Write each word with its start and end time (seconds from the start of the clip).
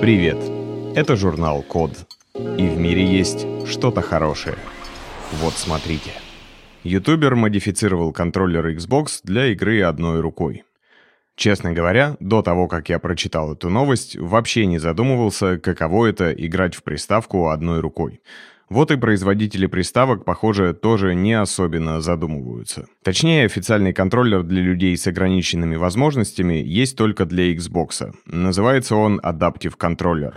Привет! 0.00 0.38
Это 0.96 1.14
журнал 1.14 1.62
Код. 1.62 1.90
И 2.34 2.66
в 2.68 2.78
мире 2.78 3.04
есть 3.04 3.46
что-то 3.66 4.00
хорошее. 4.00 4.56
Вот 5.32 5.52
смотрите. 5.52 6.12
Ютубер 6.84 7.36
модифицировал 7.36 8.10
контроллер 8.10 8.68
Xbox 8.68 9.20
для 9.24 9.48
игры 9.48 9.82
одной 9.82 10.20
рукой. 10.20 10.64
Честно 11.36 11.74
говоря, 11.74 12.16
до 12.18 12.40
того, 12.40 12.66
как 12.66 12.88
я 12.88 12.98
прочитал 12.98 13.52
эту 13.52 13.68
новость, 13.68 14.16
вообще 14.16 14.64
не 14.64 14.78
задумывался, 14.78 15.58
каково 15.58 16.06
это 16.06 16.32
играть 16.32 16.74
в 16.74 16.82
приставку 16.82 17.50
одной 17.50 17.80
рукой. 17.80 18.22
Вот 18.70 18.92
и 18.92 18.96
производители 18.96 19.66
приставок, 19.66 20.24
похоже, 20.24 20.74
тоже 20.74 21.16
не 21.16 21.32
особенно 21.32 22.00
задумываются. 22.00 22.86
Точнее, 23.02 23.44
официальный 23.44 23.92
контроллер 23.92 24.44
для 24.44 24.62
людей 24.62 24.96
с 24.96 25.08
ограниченными 25.08 25.74
возможностями 25.74 26.62
есть 26.64 26.96
только 26.96 27.24
для 27.24 27.52
Xbox. 27.52 28.14
Называется 28.26 28.94
он 28.94 29.18
Adaptive 29.18 29.76
Controller. 29.76 30.34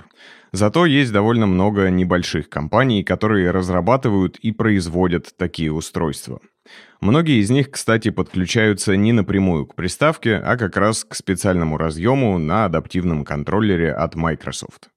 Зато 0.52 0.88
есть 0.88 1.12
довольно 1.12 1.46
много 1.46 1.92
небольших 1.92 2.50
компаний, 2.50 3.04
которые 3.04 3.52
разрабатывают 3.52 4.38
и 4.38 4.52
производят 4.52 5.38
такие 5.38 5.72
устройства. 5.72 6.40
Многие 7.02 7.40
из 7.40 7.52
них, 7.52 7.70
кстати, 7.70 8.10
подключаются 8.10 8.96
не 8.96 9.12
напрямую 9.12 9.68
к 9.68 9.76
приставке, 9.76 10.38
а 10.38 10.58
как 10.58 10.76
раз 10.78 11.04
к 11.04 11.14
специальному 11.14 11.78
разъему 11.78 12.40
на 12.40 12.66
адаптивном 12.66 13.26
контроллере 13.26 13.94
от 13.94 14.16
Microsoft. 14.16 14.90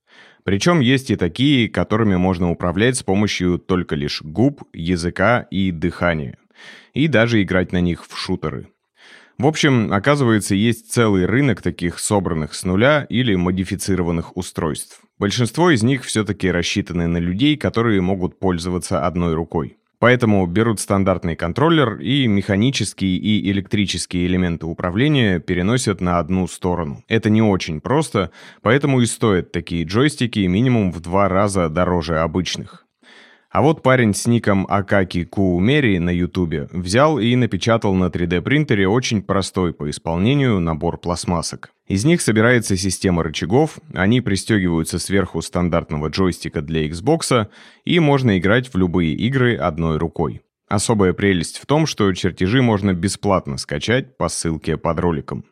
Причем 0.46 0.78
есть 0.78 1.10
и 1.10 1.16
такие, 1.16 1.68
которыми 1.68 2.14
можно 2.14 2.52
управлять 2.52 2.96
с 2.96 3.02
помощью 3.02 3.58
только 3.58 3.96
лишь 3.96 4.22
губ, 4.22 4.62
языка 4.72 5.40
и 5.50 5.72
дыхания. 5.72 6.38
И 6.94 7.08
даже 7.08 7.42
играть 7.42 7.72
на 7.72 7.80
них 7.80 8.06
в 8.06 8.16
шутеры. 8.16 8.68
В 9.38 9.46
общем, 9.48 9.92
оказывается, 9.92 10.54
есть 10.54 10.92
целый 10.92 11.26
рынок 11.26 11.62
таких 11.62 11.98
собранных 11.98 12.54
с 12.54 12.62
нуля 12.62 13.08
или 13.08 13.34
модифицированных 13.34 14.36
устройств. 14.36 15.00
Большинство 15.18 15.70
из 15.70 15.82
них 15.82 16.04
все-таки 16.04 16.48
рассчитаны 16.48 17.08
на 17.08 17.18
людей, 17.18 17.56
которые 17.56 18.00
могут 18.00 18.38
пользоваться 18.38 19.04
одной 19.04 19.34
рукой. 19.34 19.78
Поэтому 19.98 20.46
берут 20.46 20.80
стандартный 20.80 21.36
контроллер 21.36 21.98
и 22.00 22.26
механические 22.26 23.16
и 23.16 23.50
электрические 23.50 24.26
элементы 24.26 24.66
управления 24.66 25.40
переносят 25.40 26.00
на 26.00 26.18
одну 26.18 26.46
сторону. 26.46 27.02
Это 27.08 27.30
не 27.30 27.42
очень 27.42 27.80
просто, 27.80 28.30
поэтому 28.62 29.00
и 29.00 29.06
стоят 29.06 29.52
такие 29.52 29.84
джойстики 29.84 30.40
минимум 30.40 30.92
в 30.92 31.00
два 31.00 31.28
раза 31.28 31.68
дороже 31.68 32.18
обычных. 32.18 32.85
А 33.56 33.62
вот 33.62 33.82
парень 33.82 34.12
с 34.12 34.26
ником 34.26 34.66
Акаки 34.68 35.24
Куумери 35.24 35.96
на 35.98 36.10
ютубе 36.10 36.68
взял 36.72 37.18
и 37.18 37.34
напечатал 37.36 37.94
на 37.94 38.08
3D 38.08 38.42
принтере 38.42 38.86
очень 38.86 39.22
простой 39.22 39.72
по 39.72 39.88
исполнению 39.88 40.60
набор 40.60 40.98
пластмассок. 40.98 41.70
Из 41.88 42.04
них 42.04 42.20
собирается 42.20 42.76
система 42.76 43.22
рычагов, 43.22 43.78
они 43.94 44.20
пристегиваются 44.20 44.98
сверху 44.98 45.40
стандартного 45.40 46.08
джойстика 46.08 46.60
для 46.60 46.86
Xbox, 46.86 47.48
и 47.86 47.98
можно 47.98 48.36
играть 48.36 48.74
в 48.74 48.76
любые 48.76 49.14
игры 49.14 49.56
одной 49.56 49.96
рукой. 49.96 50.42
Особая 50.68 51.14
прелесть 51.14 51.56
в 51.56 51.64
том, 51.64 51.86
что 51.86 52.12
чертежи 52.12 52.60
можно 52.60 52.92
бесплатно 52.92 53.56
скачать 53.56 54.18
по 54.18 54.28
ссылке 54.28 54.76
под 54.76 55.00
роликом. 55.00 55.46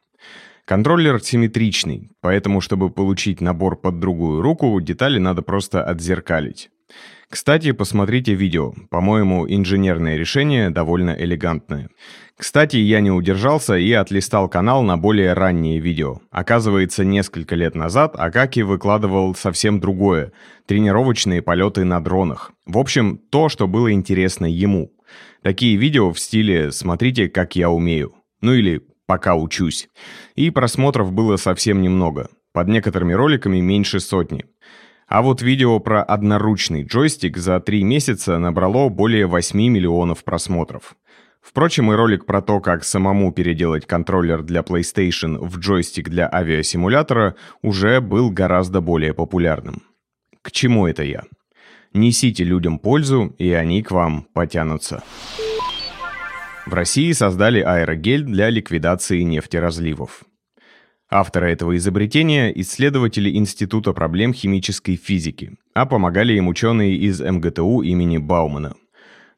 Контроллер 0.67 1.23
симметричный, 1.23 2.11
поэтому, 2.21 2.61
чтобы 2.61 2.91
получить 2.91 3.41
набор 3.41 3.81
под 3.81 3.99
другую 3.99 4.43
руку, 4.43 4.79
детали 4.83 5.19
надо 5.19 5.41
просто 5.41 5.83
отзеркалить. 5.83 6.69
Кстати, 7.35 7.73
посмотрите 7.73 8.33
видео. 8.35 8.75
По-моему, 8.91 9.45
инженерное 9.49 10.17
решение 10.17 10.71
довольно 10.71 11.11
элегантное. 11.11 11.89
Кстати, 12.37 12.77
я 12.77 13.01
не 13.01 13.11
удержался 13.11 13.75
и 13.75 13.91
отлистал 13.91 14.49
канал 14.49 14.85
на 14.85 14.97
более 14.97 15.33
ранние 15.33 15.81
видео. 15.81 16.21
Оказывается, 16.31 17.05
несколько 17.05 17.57
лет 17.57 17.75
назад 17.75 18.15
Акаки 18.17 18.61
выкладывал 18.61 19.35
совсем 19.35 19.81
другое– 19.81 20.31
тренировочные 20.67 21.43
полеты 21.43 21.83
на 21.83 21.99
дронах. 21.99 22.53
В 22.67 22.79
общем, 22.79 23.19
то, 23.19 23.49
что 23.49 23.67
было 23.67 23.93
интересно 23.93 24.47
ему. 24.47 24.93
Такие 25.43 25.75
видео 25.75 26.13
в 26.13 26.21
стиле 26.21 26.71
«смотрите, 26.71 27.29
как 27.29 27.57
я 27.57 27.69
умею». 27.69 28.15
Ну 28.43 28.53
или 28.53 28.81
«пока 29.09 29.35
учусь». 29.35 29.89
И 30.37 30.51
просмотров 30.51 31.11
было 31.11 31.37
совсем 31.37 31.83
немного. 31.83 32.29
Под 32.53 32.69
некоторыми 32.69 33.13
роликами 33.13 33.59
меньше 33.59 33.99
сотни. 33.99 34.45
А 35.07 35.23
вот 35.23 35.43
видео 35.43 35.79
про 35.81 36.03
одноручный 36.03 36.83
джойстик 36.83 37.37
за 37.37 37.61
три 37.61 37.85
месяца 37.85 38.39
набрало 38.39 38.89
более 38.89 39.27
8 39.27 39.59
миллионов 39.59 40.25
просмотров. 40.25 40.97
Впрочем, 41.43 41.93
и 41.93 41.95
ролик 41.95 42.25
про 42.25 42.41
то, 42.41 42.61
как 42.61 42.85
самому 42.85 43.31
переделать 43.31 43.87
контроллер 43.87 44.43
для 44.43 44.63
PlayStation 44.63 45.37
в 45.39 45.59
джойстик 45.59 46.09
для 46.09 46.29
авиасимулятора, 46.33 47.37
уже 47.61 48.01
был 48.01 48.31
гораздо 48.31 48.81
более 48.81 49.13
популярным. 49.13 49.83
К 50.41 50.51
чему 50.51 50.87
это 50.87 51.03
я? 51.03 51.25
Несите 51.93 52.45
людям 52.45 52.79
пользу, 52.79 53.35
и 53.39 53.53
они 53.53 53.83
к 53.83 53.91
вам 53.91 54.27
потянутся. 54.33 55.03
В 56.67 56.73
России 56.73 57.13
создали 57.13 57.61
аэрогель 57.61 58.25
для 58.25 58.49
ликвидации 58.49 59.21
нефтеразливов. 59.21 60.25
Авторы 61.17 61.53
этого 61.53 61.77
изобретения– 61.77 62.51
исследователи 62.61 63.31
Института 63.37 63.93
проблем 63.93 64.35
химической 64.35 64.97
физики, 64.97 65.53
а 65.73 65.87
помогали 65.87 66.33
им 66.33 66.49
ученые 66.49 66.97
из 66.97 67.21
МГТУ 67.21 67.83
имени 67.83 68.19
Баумана. 68.19 68.75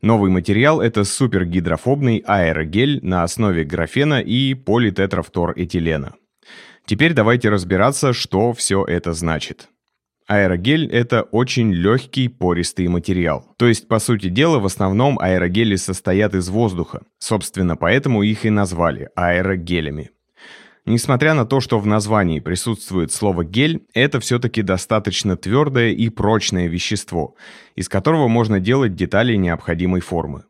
Новый 0.00 0.30
материал– 0.30 0.80
это 0.80 1.04
супергидрофобный 1.04 2.24
аэрогель 2.26 3.00
на 3.02 3.24
основе 3.24 3.64
графена 3.64 4.22
и 4.22 4.54
политетрафторэтилена. 4.54 6.14
Теперь 6.86 7.12
давайте 7.12 7.50
разбираться, 7.50 8.14
что 8.14 8.54
все 8.54 8.82
это 8.82 9.12
значит. 9.12 9.68
Аэрогель– 10.26 10.86
это 10.90 11.24
очень 11.24 11.74
легкий 11.74 12.28
пористый 12.28 12.88
материал. 12.88 13.52
То 13.58 13.66
есть, 13.66 13.86
по 13.86 13.98
сути 13.98 14.30
дела, 14.30 14.60
в 14.60 14.64
основном 14.64 15.18
аэрогели 15.18 15.76
состоят 15.76 16.34
из 16.34 16.48
воздуха. 16.48 17.02
Собственно, 17.18 17.76
поэтому 17.76 18.22
их 18.22 18.46
и 18.46 18.50
назвали 18.50 19.10
аэрогелями. 19.14 20.08
Несмотря 20.86 21.34
на 21.34 21.44
то, 21.44 21.60
что 21.60 21.80
в 21.80 21.86
названии 21.86 22.38
присутствует 22.38 23.10
слово 23.10 23.44
«гель», 23.44 23.84
это 23.92 24.20
все-таки 24.20 24.62
достаточно 24.62 25.36
твердое 25.36 25.90
и 25.90 26.08
прочное 26.10 26.68
вещество, 26.68 27.34
из 27.74 27.88
которого 27.88 28.28
можно 28.28 28.60
делать 28.60 28.94
детали 28.94 29.34
необходимой 29.34 30.00
формы. 30.00 30.44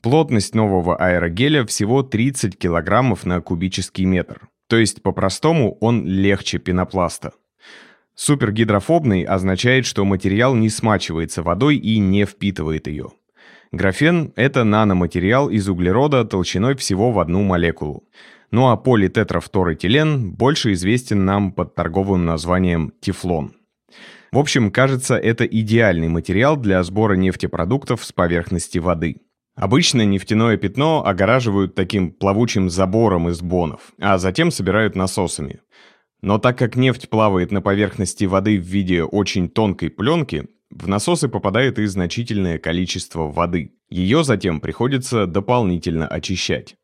Плотность 0.00 0.54
нового 0.54 0.96
аэрогеля 0.96 1.66
всего 1.66 2.04
30 2.04 2.56
кг 2.56 3.24
на 3.24 3.40
кубический 3.40 4.04
метр. 4.04 4.48
То 4.68 4.76
есть, 4.76 5.02
по-простому, 5.02 5.76
он 5.80 6.06
легче 6.06 6.58
пенопласта. 6.58 7.32
Супергидрофобный 8.14 9.24
означает, 9.24 9.84
что 9.84 10.04
материал 10.04 10.54
не 10.54 10.68
смачивается 10.68 11.42
водой 11.42 11.76
и 11.76 11.98
не 11.98 12.24
впитывает 12.24 12.86
ее. 12.86 13.10
Графен– 13.72 14.32
это 14.36 14.62
наноматериал 14.62 15.50
из 15.50 15.68
углерода 15.68 16.24
толщиной 16.24 16.76
всего 16.76 17.10
в 17.10 17.18
одну 17.18 17.42
молекулу. 17.42 18.04
Ну 18.52 18.68
а 18.68 18.76
политетрафторэтилен 18.76 20.32
больше 20.32 20.74
известен 20.74 21.24
нам 21.24 21.52
под 21.52 21.74
торговым 21.74 22.26
названием 22.26 22.92
тефлон. 23.00 23.54
В 24.30 24.38
общем, 24.38 24.70
кажется, 24.70 25.16
это 25.16 25.44
идеальный 25.46 26.08
материал 26.08 26.56
для 26.56 26.82
сбора 26.82 27.14
нефтепродуктов 27.14 28.04
с 28.04 28.12
поверхности 28.12 28.78
воды. 28.78 29.16
Обычно 29.56 30.04
нефтяное 30.04 30.58
пятно 30.58 31.04
огораживают 31.04 31.74
таким 31.74 32.12
плавучим 32.12 32.68
забором 32.68 33.30
из 33.30 33.40
бонов, 33.40 33.92
а 33.98 34.18
затем 34.18 34.50
собирают 34.50 34.96
насосами. 34.96 35.60
Но 36.20 36.38
так 36.38 36.56
как 36.56 36.76
нефть 36.76 37.08
плавает 37.08 37.52
на 37.52 37.62
поверхности 37.62 38.24
воды 38.24 38.58
в 38.58 38.64
виде 38.64 39.02
очень 39.02 39.48
тонкой 39.48 39.90
пленки, 39.90 40.46
в 40.70 40.88
насосы 40.88 41.28
попадает 41.28 41.78
и 41.78 41.86
значительное 41.86 42.58
количество 42.58 43.30
воды. 43.30 43.72
Ее 43.90 44.24
затем 44.24 44.60
приходится 44.60 45.26
дополнительно 45.26 46.06
очищать. 46.06 46.76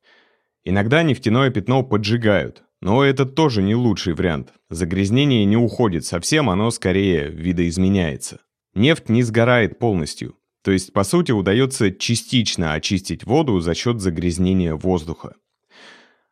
Иногда 0.64 1.02
нефтяное 1.02 1.50
пятно 1.50 1.82
поджигают, 1.82 2.62
но 2.80 3.04
это 3.04 3.26
тоже 3.26 3.62
не 3.62 3.74
лучший 3.74 4.14
вариант. 4.14 4.52
Загрязнение 4.70 5.44
не 5.44 5.56
уходит 5.56 6.04
совсем, 6.04 6.50
оно 6.50 6.70
скорее 6.70 7.28
видоизменяется. 7.28 8.40
Нефть 8.74 9.08
не 9.08 9.22
сгорает 9.22 9.78
полностью, 9.78 10.36
то 10.62 10.70
есть 10.70 10.92
по 10.92 11.04
сути 11.04 11.32
удается 11.32 11.90
частично 11.90 12.74
очистить 12.74 13.24
воду 13.24 13.60
за 13.60 13.74
счет 13.74 14.00
загрязнения 14.00 14.74
воздуха. 14.74 15.34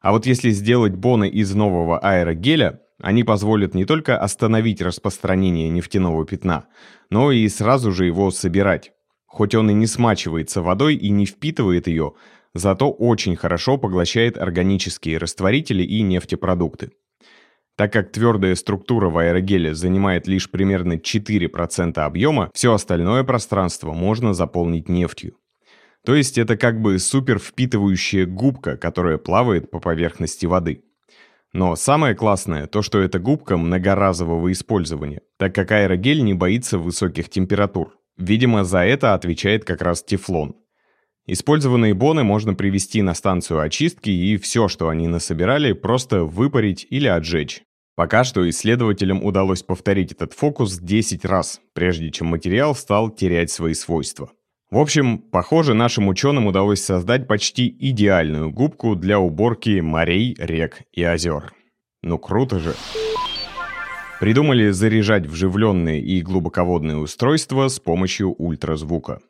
А 0.00 0.12
вот 0.12 0.27
если 0.27 0.50
сделать 0.50 0.95
боны 0.95 1.29
из 1.29 1.55
нового 1.55 1.99
аэрогеля, 1.99 2.81
они 3.03 3.25
позволят 3.25 3.75
не 3.75 3.85
только 3.85 4.19
остановить 4.19 4.81
распространение 4.81 5.69
нефтяного 5.69 6.25
пятна, 6.25 6.67
но 7.11 7.33
и 7.33 7.49
сразу 7.49 7.93
же 7.93 8.06
его 8.06 8.31
собирать. 8.31 8.93
Хоть 9.27 9.55
он 9.55 9.71
и 9.71 9.75
не 9.75 9.87
смачивается 9.87 10.62
водой 10.62 10.95
и 10.95 11.11
не 11.11 11.27
впитывает 11.27 11.89
ее, 11.89 12.15
зато 12.56 12.91
очень 12.91 13.37
хорошо 13.37 13.79
поглощает 13.79 14.38
органические 14.38 15.19
растворители 15.19 15.82
и 15.82 16.03
нефтепродукты. 16.03 16.91
Так 17.76 17.93
как 17.93 18.11
твердая 18.11 18.55
структура 18.55 19.11
в 19.11 19.19
аэрогеле 19.19 19.75
занимает 19.75 20.26
лишь 20.26 20.50
примерно 20.50 20.94
4% 20.94 21.99
объема, 21.99 22.50
все 22.55 22.73
остальное 22.73 23.23
пространство 23.23 23.93
можно 23.93 24.32
заполнить 24.32 24.88
нефтью. 24.88 25.37
То 26.05 26.14
есть 26.14 26.38
это 26.38 26.56
как 26.56 26.81
бы 26.81 26.99
супер 26.99 27.38
впитывающая 27.38 28.26
губка, 28.26 28.76
которая 28.76 29.19
плавает 29.19 29.70
по 29.70 29.81
поверхности 29.81 30.47
воды. 30.47 30.85
Но 31.52 31.75
самое 31.76 32.14
классное 32.14 32.67
то, 32.67 32.81
что 32.81 33.00
эта 33.00 33.19
губка 33.19 33.56
многоразового 33.56 34.52
использования, 34.52 35.20
так 35.37 35.55
как 35.55 35.73
аэрогель 35.73 36.23
не 36.23 36.32
боится 36.32 36.79
высоких 36.79 37.29
температур. 37.29 37.99
Видимо, 38.17 38.64
за 38.64 38.81
это 38.81 39.14
отвечает 39.14 39.64
как 39.64 39.82
раз 39.82 40.02
тефлон. 40.02 40.55
Использованные 41.28 41.93
боны 41.93 42.23
можно 42.23 42.55
привести 42.55 43.02
на 43.02 43.12
станцию 43.14 43.61
очистки 43.61 44.11
и 44.11 44.37
все, 44.37 44.69
что 44.69 44.88
они 44.88 45.08
насобирали, 45.08 45.73
просто 45.73 46.23
выпарить 46.23 46.87
или 46.88 47.08
отжечь. 47.08 47.62
Пока 47.96 48.23
что 48.23 48.49
исследователям 48.49 49.25
удалось 49.25 49.62
повторить 49.62 50.12
этот 50.12 50.34
фокус 50.34 50.78
10 50.78 51.25
раз, 51.25 51.61
прежде 51.73 52.11
чем 52.12 52.28
материал 52.28 52.76
стал 52.76 53.11
терять 53.11 53.50
свои 53.50 53.75
свойства. 53.75 54.31
В 54.70 54.78
общем, 54.78 55.19
похоже, 55.19 55.75
нашим 55.75 56.08
ученым 56.08 56.46
удалось 56.46 56.82
создать 56.82 57.26
почти 57.26 57.69
идеальную 57.69 58.50
губку 58.50 58.94
для 58.94 59.19
уборки 59.19 59.81
морей, 59.81 60.37
рек 60.38 60.82
и 60.93 61.02
озер. 61.02 61.52
Ну 62.02 62.19
круто 62.19 62.61
же! 62.61 62.75
Придумали 64.20 64.70
заряжать 64.70 65.26
вживленные 65.26 66.00
и 66.00 66.20
глубоководные 66.20 66.99
устройства 66.99 67.69
с 67.69 67.81
помощью 67.81 68.32
ультразвука. 68.32 69.20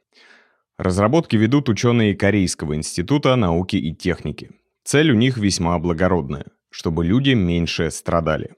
Разработки 0.78 1.36
ведут 1.36 1.68
ученые 1.68 2.14
Корейского 2.14 2.76
института 2.76 3.34
науки 3.36 3.76
и 3.76 3.94
техники. 3.94 4.50
Цель 4.84 5.10
у 5.10 5.14
них 5.14 5.38
весьма 5.38 5.78
благородная– 5.78 6.46
чтобы 6.76 7.06
люди 7.06 7.30
меньше 7.30 7.90
страдали. 7.90 8.50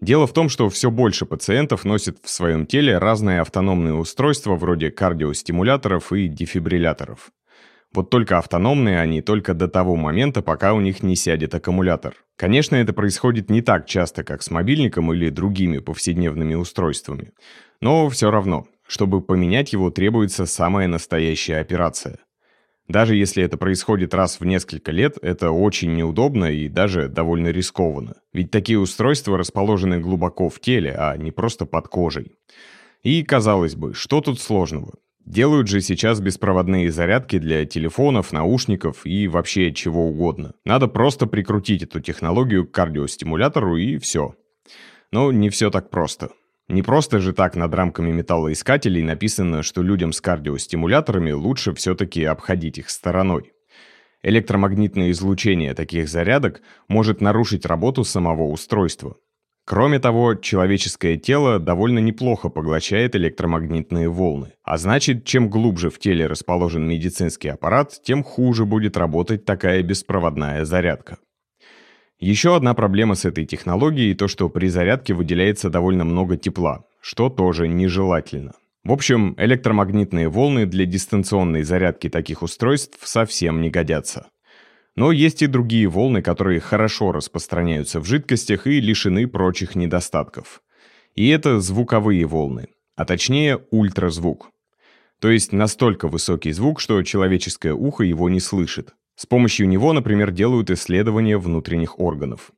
Дело 0.00 0.28
в 0.28 0.32
том, 0.32 0.48
что 0.48 0.68
все 0.68 0.90
больше 0.90 1.26
пациентов 1.26 1.84
носят 1.84 2.18
в 2.22 2.30
своем 2.30 2.64
теле 2.64 2.98
разные 2.98 3.40
автономные 3.40 3.94
устройства 3.94 4.54
вроде 4.54 4.92
кардиостимуляторов 4.92 6.12
и 6.12 6.28
дефибрилляторов. 6.28 7.30
Вот 7.92 8.10
только 8.10 8.38
автономные 8.38 9.00
они 9.00 9.20
только 9.20 9.52
до 9.54 9.66
того 9.66 9.96
момента, 9.96 10.42
пока 10.42 10.74
у 10.74 10.80
них 10.80 11.02
не 11.02 11.16
сядет 11.16 11.54
аккумулятор. 11.54 12.14
Конечно, 12.36 12.76
это 12.76 12.92
происходит 12.92 13.50
не 13.50 13.62
так 13.62 13.86
часто, 13.86 14.22
как 14.22 14.42
с 14.42 14.50
мобильником 14.50 15.12
или 15.12 15.28
другими 15.28 15.78
повседневными 15.78 16.54
устройствами. 16.54 17.32
Но 17.80 18.08
все 18.10 18.30
равно, 18.30 18.66
чтобы 18.94 19.20
поменять 19.20 19.72
его, 19.72 19.90
требуется 19.90 20.46
самая 20.46 20.86
настоящая 20.86 21.56
операция. 21.56 22.18
Даже 22.86 23.16
если 23.16 23.42
это 23.42 23.56
происходит 23.56 24.14
раз 24.14 24.38
в 24.38 24.44
несколько 24.44 24.92
лет, 24.92 25.18
это 25.20 25.50
очень 25.50 25.96
неудобно 25.96 26.44
и 26.44 26.68
даже 26.68 27.08
довольно 27.08 27.48
рискованно. 27.48 28.14
Ведь 28.32 28.52
такие 28.52 28.78
устройства 28.78 29.36
расположены 29.36 29.98
глубоко 29.98 30.48
в 30.48 30.60
теле, 30.60 30.94
а 30.96 31.16
не 31.16 31.32
просто 31.32 31.66
под 31.66 31.88
кожей. 31.88 32.36
И, 33.02 33.24
казалось 33.24 33.74
бы, 33.74 33.94
что 33.94 34.20
тут 34.20 34.40
сложного? 34.40 34.92
Делают 35.26 35.66
же 35.66 35.80
сейчас 35.80 36.20
беспроводные 36.20 36.92
зарядки 36.92 37.38
для 37.38 37.66
телефонов, 37.66 38.32
наушников 38.32 39.04
и 39.04 39.26
вообще 39.26 39.72
чего 39.72 40.06
угодно. 40.06 40.52
Надо 40.64 40.86
просто 40.86 41.26
прикрутить 41.26 41.82
эту 41.82 41.98
технологию 41.98 42.64
к 42.64 42.70
кардиостимулятору 42.70 43.76
и 43.76 43.98
все. 43.98 44.36
Но 45.10 45.32
не 45.32 45.50
все 45.50 45.70
так 45.70 45.90
просто. 45.90 46.30
Не 46.68 46.82
просто 46.82 47.18
же 47.20 47.32
так 47.32 47.56
над 47.56 47.74
рамками 47.74 48.10
металлоискателей 48.10 49.02
написано, 49.02 49.62
что 49.62 49.82
людям 49.82 50.12
с 50.12 50.20
кардиостимуляторами 50.20 51.32
лучше 51.32 51.74
все-таки 51.74 52.24
обходить 52.24 52.78
их 52.78 52.88
стороной. 52.88 53.52
Электромагнитное 54.22 55.10
излучение 55.10 55.74
таких 55.74 56.08
зарядок 56.08 56.62
может 56.88 57.20
нарушить 57.20 57.66
работу 57.66 58.04
самого 58.04 58.44
устройства. 58.44 59.16
Кроме 59.66 59.98
того, 59.98 60.34
человеческое 60.34 61.16
тело 61.16 61.58
довольно 61.58 61.98
неплохо 61.98 62.48
поглощает 62.48 63.16
электромагнитные 63.16 64.08
волны. 64.08 64.52
А 64.62 64.78
значит, 64.78 65.24
чем 65.24 65.50
глубже 65.50 65.90
в 65.90 65.98
теле 65.98 66.26
расположен 66.26 66.86
медицинский 66.86 67.48
аппарат, 67.48 68.00
тем 68.02 68.22
хуже 68.22 68.64
будет 68.64 68.96
работать 68.96 69.44
такая 69.44 69.82
беспроводная 69.82 70.64
зарядка. 70.64 71.18
Еще 72.20 72.54
одна 72.54 72.74
проблема 72.74 73.14
с 73.16 73.24
этой 73.24 73.44
технологией– 73.44 74.14
то, 74.16 74.28
что 74.28 74.48
при 74.48 74.68
зарядке 74.68 75.14
выделяется 75.14 75.68
довольно 75.68 76.04
много 76.04 76.36
тепла, 76.36 76.84
что 77.00 77.28
тоже 77.28 77.66
нежелательно. 77.66 78.52
В 78.84 78.92
общем, 78.92 79.34
электромагнитные 79.38 80.28
волны 80.28 80.66
для 80.66 80.86
дистанционной 80.86 81.62
зарядки 81.62 82.08
таких 82.08 82.42
устройств 82.42 82.98
совсем 83.06 83.60
не 83.62 83.70
годятся. 83.70 84.28
Но 84.94 85.10
есть 85.10 85.42
и 85.42 85.46
другие 85.48 85.88
волны, 85.88 86.22
которые 86.22 86.60
хорошо 86.60 87.10
распространяются 87.10 87.98
в 87.98 88.04
жидкостях 88.04 88.66
и 88.66 88.80
лишены 88.80 89.26
прочих 89.26 89.74
недостатков. 89.74 90.62
И 91.14 91.28
это 91.28 91.60
звуковые 91.60 92.26
волны, 92.26 92.68
а 92.94 93.04
точнее 93.04 93.64
ультразвук. 93.70 94.50
То 95.20 95.30
есть 95.30 95.52
настолько 95.52 96.06
высокий 96.06 96.52
звук, 96.52 96.80
что 96.80 97.02
человеческое 97.02 97.72
ухо 97.72 98.04
его 98.04 98.28
не 98.28 98.40
слышит. 98.40 98.94
С 99.16 99.26
помощью 99.26 99.68
него, 99.68 99.92
например, 99.92 100.32
делают 100.32 100.70
исследования 100.70 101.38
внутренних 101.38 102.00
органов. 102.00 102.52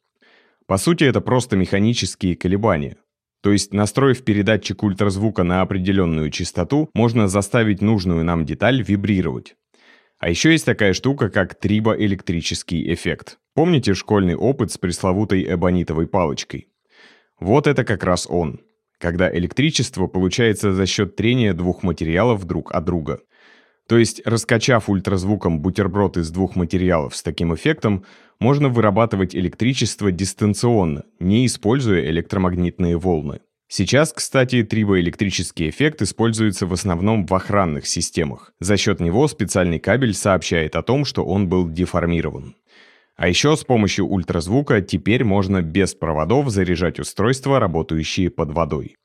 По 0.67 0.79
сути, 0.79 1.05
это 1.05 1.21
просто 1.21 1.57
механические 1.57 2.35
колебания. 2.35 2.97
То 3.43 3.53
есть, 3.53 3.73
настроив 3.73 4.25
передатчик 4.25 4.83
ультразвука 4.83 5.45
на 5.45 5.61
определенную 5.61 6.31
частоту, 6.31 6.91
можно 6.95 7.29
заставить 7.29 7.83
нужную 7.83 8.25
нам 8.25 8.45
деталь 8.45 8.83
вибрировать. 8.83 9.55
А 10.19 10.31
еще 10.31 10.51
есть 10.51 10.65
такая 10.65 10.95
штука, 10.95 11.29
как 11.29 11.55
трибоэлектрический 11.55 12.93
эффект. 12.93 13.39
Помните 13.55 13.95
школьный 13.95 14.35
опыт 14.35 14.73
с 14.73 14.79
пресловутой 14.79 15.45
эбонитовой 15.53 16.07
палочкой? 16.07 16.69
Вот 17.39 17.67
это 17.67 17.85
как 17.85 18.03
раз 18.03 18.27
он. 18.29 18.61
Когда 18.99 19.33
электричество 19.33 20.07
получается 20.07 20.73
за 20.73 20.87
счет 20.87 21.17
трения 21.17 21.53
двух 21.53 21.83
материалов 21.83 22.47
друг 22.47 22.75
от 22.75 22.85
друга– 22.87 23.21
то 23.89 23.99
есть, 23.99 24.21
раскачав 24.25 24.89
ультразвуком 24.89 25.61
бутерброд 25.61 26.17
из 26.17 26.31
двух 26.31 26.57
материалов 26.57 27.15
с 27.15 27.23
таким 27.23 27.55
эффектом, 27.55 28.05
можно 28.41 28.69
вырабатывать 28.69 29.35
электричество 29.35 30.11
дистанционно, 30.11 31.05
не 31.21 31.47
используя 31.47 32.05
электромагнитные 32.11 32.99
волны. 32.99 33.41
Сейчас, 33.69 34.13
кстати, 34.13 34.63
трибоэлектрический 34.63 35.69
эффект 35.71 36.03
используется 36.03 36.67
в 36.67 36.73
основном 36.73 37.27
в 37.27 37.35
охранных 37.35 37.87
системах. 37.87 38.53
За 38.61 38.77
счет 38.77 39.01
него 39.01 39.27
специальный 39.27 39.81
кабель 39.81 40.15
сообщает 40.15 40.77
о 40.77 40.83
том, 40.83 41.05
что 41.05 41.25
он 41.25 41.49
был 41.49 41.69
деформирован. 41.69 42.55
А 43.17 43.29
еще 43.29 43.57
с 43.57 43.65
помощью 43.65 44.07
ультразвука 44.07 44.83
теперь 44.83 45.25
можно 45.25 45.63
без 45.63 45.95
проводов 45.95 46.51
заряжать 46.51 47.01
устройства, 47.01 47.59
работающие 47.59 48.31
под 48.31 48.53
водой. 48.53 48.97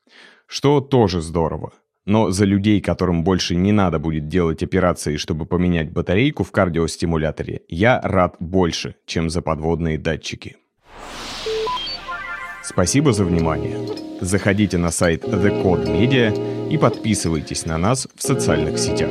Что 0.46 0.80
тоже 0.80 1.22
здорово. 1.22 1.72
Но 2.04 2.30
за 2.30 2.44
людей, 2.44 2.80
которым 2.80 3.22
больше 3.22 3.54
не 3.54 3.70
надо 3.72 3.98
будет 3.98 4.26
делать 4.28 4.62
операции, 4.62 5.16
чтобы 5.16 5.46
поменять 5.46 5.92
батарейку 5.92 6.42
в 6.42 6.50
кардиостимуляторе, 6.50 7.62
я 7.68 8.00
рад 8.02 8.36
больше, 8.40 8.96
чем 9.06 9.30
за 9.30 9.40
подводные 9.40 9.98
датчики. 9.98 10.56
Спасибо 12.64 13.12
за 13.12 13.24
внимание. 13.24 13.76
Заходите 14.20 14.78
на 14.78 14.90
сайт 14.90 15.24
The 15.24 15.62
Code 15.62 15.86
Media 15.86 16.68
и 16.70 16.78
подписывайтесь 16.78 17.66
на 17.66 17.78
нас 17.78 18.08
в 18.14 18.22
социальных 18.22 18.78
сетях. 18.78 19.10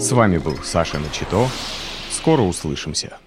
С 0.00 0.12
вами 0.12 0.38
был 0.38 0.56
Саша 0.62 0.98
Начито. 0.98 1.46
Скоро 2.10 2.42
услышимся. 2.42 3.18